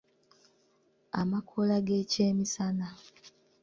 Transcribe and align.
Amakola 1.21 1.75
g’ekyemisana. 1.85 2.87